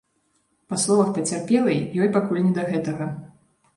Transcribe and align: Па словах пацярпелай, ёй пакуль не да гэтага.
Па 0.71 0.77
словах 0.83 1.11
пацярпелай, 1.17 1.79
ёй 2.07 2.13
пакуль 2.17 2.43
не 2.47 2.53
да 2.57 2.63
гэтага. 2.71 3.11